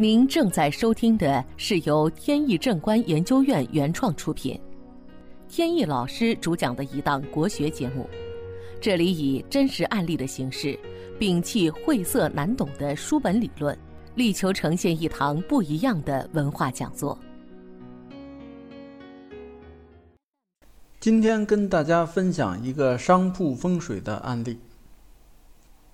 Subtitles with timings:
[0.00, 4.58] 您正在收听的是由天意正观研究院原创出品，
[5.46, 8.08] 天意老师主讲的一档国学节目。
[8.80, 10.74] 这里以真实案例的形式，
[11.18, 13.78] 摒弃晦涩难懂的书本理论，
[14.14, 17.18] 力求呈现一堂不一样的文化讲座。
[20.98, 24.58] 今天跟大家分享一个商铺风水的案例。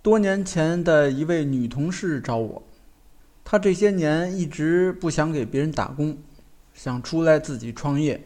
[0.00, 2.62] 多年前的一位女同事找我。
[3.48, 6.18] 他这些年一直不想给别人打工，
[6.74, 8.20] 想出来自己创业。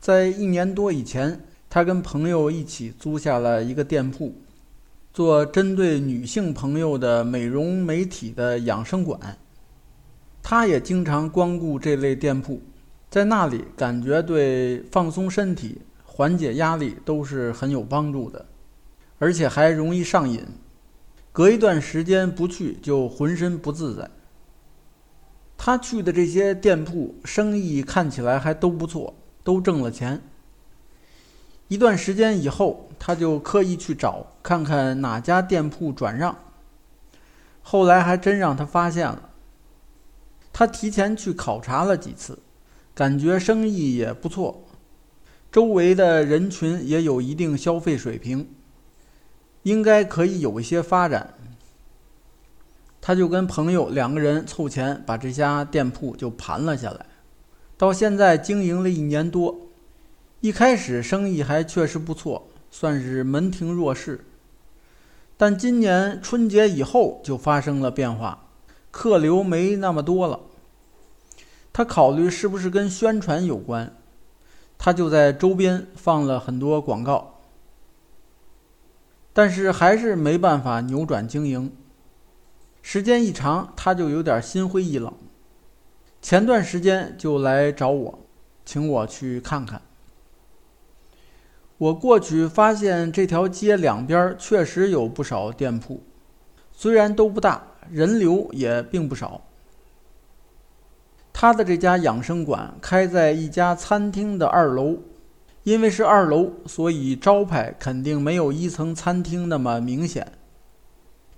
[0.00, 4.34] 在一年多以前，他跟朋友一起租下了一个店铺，
[5.12, 9.38] 做针对女性朋友的美容美体的养生馆。
[10.42, 12.60] 他也经常光顾这类店铺，
[13.08, 18.44] 在那里感觉对放松身体、缓解压力都是很有帮助的，
[19.20, 20.44] 而且还容易上瘾。
[21.30, 24.10] 隔一段时间不去，就浑身不自在。
[25.64, 29.14] 他去的这些店铺生意看起来还都不错，
[29.44, 30.20] 都挣了钱。
[31.68, 36.36] 一段时间以后，他就刻意去找看看哪家店铺转让。
[37.62, 39.30] 后来还真让他发现了。
[40.52, 42.40] 他提前去考察了几次，
[42.92, 44.64] 感觉生意也不错，
[45.52, 48.50] 周围的人群也有一定消费水平，
[49.62, 51.34] 应该可以有一些发展。
[53.04, 57.04] 他就跟朋友两个人凑钱把这家店铺就盘了下来，
[57.76, 59.58] 到现在经营了一年多，
[60.40, 64.24] 一开始生意还确实不错，算是门庭若市。
[65.36, 68.46] 但今年春节以后就发生了变化，
[68.92, 70.38] 客流没那么多了。
[71.72, 73.96] 他考虑是不是跟宣传有关，
[74.78, 77.40] 他就在周边放了很多广告，
[79.32, 81.72] 但是还是没办法扭转经营。
[82.82, 85.12] 时间一长，他就有点心灰意冷。
[86.20, 88.18] 前段时间就来找我，
[88.64, 89.80] 请我去看看。
[91.78, 96.02] 我过去发现这条街两边确实有不少店铺，
[96.70, 99.40] 虽然都不大，人流也并不少。
[101.32, 104.98] 他的这家养生馆开在一家餐厅的二楼，
[105.64, 110.30] 因为是二楼，所以招牌肯定没有一层餐厅那么明显。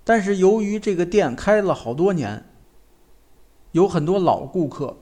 [0.05, 2.45] 但是由于这个店开了好多年，
[3.71, 4.95] 有很多老顾客，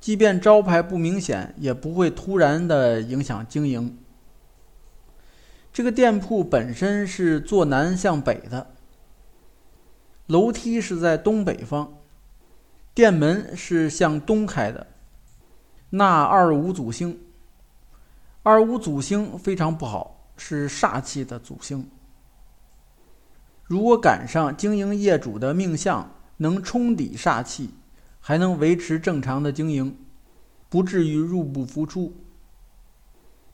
[0.00, 3.98] 即便招牌不明显，也不会突然的影响经营。
[5.72, 8.74] 这个店铺本身是坐南向北的，
[10.26, 11.92] 楼梯是在东北方，
[12.94, 14.86] 店门是向东开的，
[15.90, 17.20] 纳二五祖星。
[18.44, 21.90] 二五祖星非常不好，是煞气的祖星。
[23.66, 27.70] 如果赶上经营业主的命相能冲抵煞气，
[28.20, 29.96] 还能维持正常的经营，
[30.68, 32.14] 不至于入不敷出。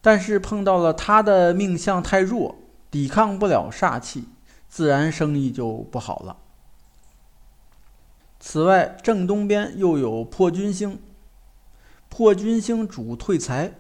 [0.01, 2.57] 但是碰到了他的命相太弱，
[2.91, 4.29] 抵抗不了煞气，
[4.69, 6.37] 自然生意就不好了。
[8.39, 11.01] 此外，正东边又有破军星，
[12.09, 13.73] 破军星主退财，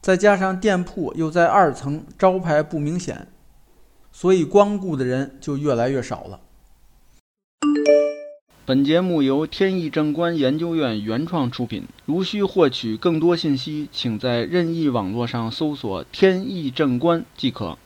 [0.00, 3.26] 再加上店铺又在二层，招牌不明显。
[4.16, 6.38] 所以光顾的人就越来越少了。
[8.64, 11.82] 本节目由天意正观研究院原创出品。
[12.06, 17.76] 如需获取更多信息，请在任意网络上搜索“天意正观”即可。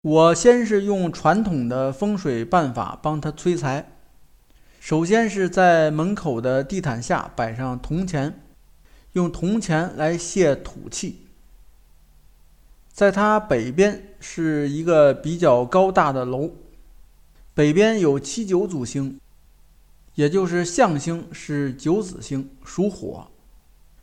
[0.00, 3.90] 我先是用传统的风水办法帮他催财。
[4.78, 8.40] 首先是在门口的地毯下摆上铜钱，
[9.14, 11.26] 用铜钱来泄土气。
[13.00, 16.50] 在它北边是一个比较高大的楼，
[17.54, 19.18] 北边有七九组星，
[20.16, 23.26] 也就是象星是九子星，属火。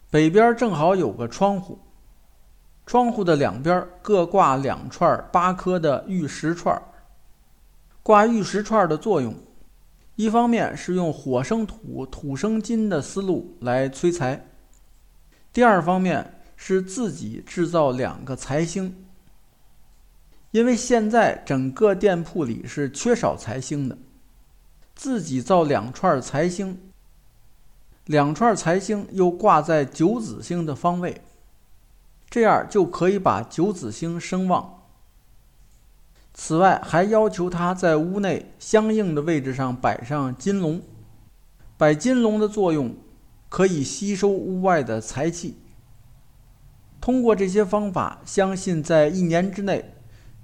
[0.09, 1.77] 北边正好有个窗户，
[2.87, 6.81] 窗户的两边各挂两串八颗的玉石串。
[8.01, 9.31] 挂玉石串的作用，
[10.15, 14.43] 一方面是用火生土、土生金的思路来催财，
[15.53, 16.33] 第二方面。
[16.59, 19.05] 是自己制造两个财星，
[20.51, 23.97] 因为现在整个店铺里是缺少财星的，
[24.95, 26.77] 自己造两串财星，
[28.05, 31.21] 两串财星又挂在九子星的方位，
[32.29, 34.81] 这样就可以把九子星声旺。
[36.33, 40.81] 此外，还要求他在屋内相应的位置上摆上金龙，
[41.77, 42.95] 摆金龙的作用
[43.47, 45.57] 可以吸收屋外的财气。
[47.07, 49.93] 通过这些方法，相信在一年之内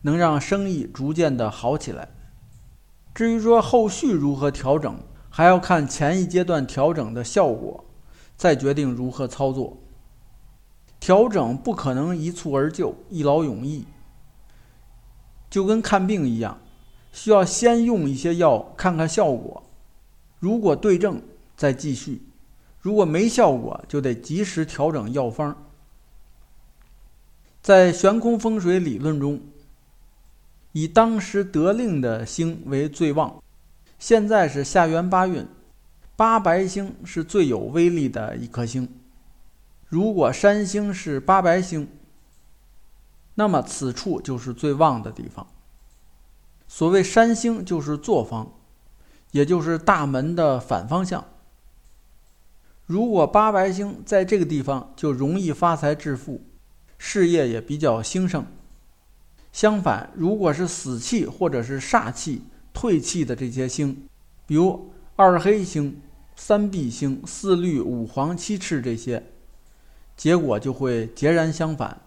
[0.04, 2.08] 能让生意逐渐的好起来。
[3.14, 4.98] 至于说后续如何调整，
[5.30, 7.84] 还要看前一阶段调整的效果，
[8.38, 9.76] 再决定如何操作。
[11.02, 13.86] 调整不可能一蹴而就、一劳永逸，
[15.50, 16.58] 就跟看病一样，
[17.12, 19.64] 需要先用一些药看看效果，
[20.40, 21.22] 如果对症
[21.58, 22.22] 再继续，
[22.80, 25.63] 如果没效果就得及时调整药方。
[27.64, 29.40] 在悬空风水理论中，
[30.74, 33.42] 以当时得令的星为最旺。
[33.98, 35.48] 现在是下元八运，
[36.18, 38.90] 八白星是最有威力的一颗星。
[39.88, 41.88] 如果山星是八白星，
[43.36, 45.48] 那么此处就是最旺的地方。
[46.68, 48.52] 所谓山星，就是坐方，
[49.32, 51.24] 也就是大门的反方向。
[52.86, 56.42] 如果八白星在这个地方，就容易发财致富，
[57.06, 58.46] 事业也比较兴盛。
[59.52, 62.44] 相反，如果是死气或者是煞气。
[62.76, 64.08] 退气的这些星，
[64.48, 66.02] 比如二黑星、
[66.36, 69.24] 三碧星、四绿、五黄、七赤这些，
[70.18, 72.02] 结果就会截然相反，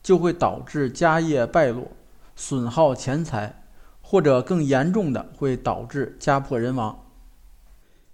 [0.00, 1.88] 就会导致家业败落、
[2.36, 3.64] 损耗钱财，
[4.00, 7.04] 或者更严重的会导致家破人亡。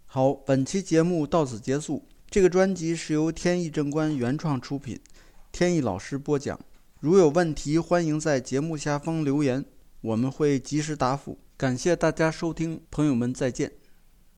[0.06, 2.02] 好，本期节目到此结束。
[2.30, 4.98] 这个专辑是由天意正观原创出品，
[5.54, 6.58] 天意老师播讲。
[6.98, 9.64] 如有问题，欢迎在节目下方留言，
[10.00, 11.38] 我们会及时答复。
[11.56, 13.70] 感谢大家收听，朋友们再见。